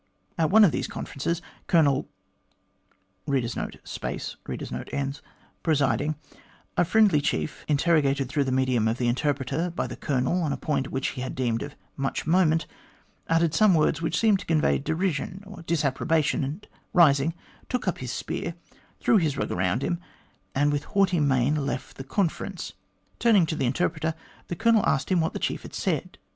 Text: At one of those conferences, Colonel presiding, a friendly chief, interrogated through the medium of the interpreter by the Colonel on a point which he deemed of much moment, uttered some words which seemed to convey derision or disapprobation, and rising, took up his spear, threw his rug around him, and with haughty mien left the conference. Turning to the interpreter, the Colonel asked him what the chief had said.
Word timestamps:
At 0.35 0.49
one 0.49 0.63
of 0.63 0.71
those 0.71 0.87
conferences, 0.87 1.43
Colonel 1.67 2.07
presiding, 3.27 3.75
a 6.75 6.83
friendly 6.85 7.21
chief, 7.21 7.63
interrogated 7.67 8.27
through 8.27 8.43
the 8.45 8.51
medium 8.51 8.87
of 8.87 8.97
the 8.97 9.07
interpreter 9.07 9.69
by 9.69 9.85
the 9.85 9.95
Colonel 9.95 10.41
on 10.41 10.51
a 10.51 10.57
point 10.57 10.89
which 10.89 11.09
he 11.09 11.29
deemed 11.29 11.61
of 11.61 11.75
much 11.95 12.25
moment, 12.25 12.65
uttered 13.29 13.53
some 13.53 13.75
words 13.75 14.01
which 14.01 14.17
seemed 14.19 14.39
to 14.39 14.47
convey 14.47 14.79
derision 14.79 15.43
or 15.45 15.61
disapprobation, 15.61 16.43
and 16.43 16.67
rising, 16.93 17.35
took 17.69 17.87
up 17.87 17.99
his 17.99 18.11
spear, 18.11 18.55
threw 18.99 19.17
his 19.17 19.37
rug 19.37 19.51
around 19.51 19.83
him, 19.83 19.99
and 20.55 20.71
with 20.71 20.85
haughty 20.85 21.19
mien 21.19 21.63
left 21.63 21.97
the 21.97 22.03
conference. 22.03 22.73
Turning 23.19 23.45
to 23.45 23.55
the 23.55 23.67
interpreter, 23.67 24.15
the 24.47 24.55
Colonel 24.55 24.83
asked 24.87 25.09
him 25.11 25.21
what 25.21 25.33
the 25.33 25.37
chief 25.37 25.61
had 25.61 25.75
said. 25.75 26.17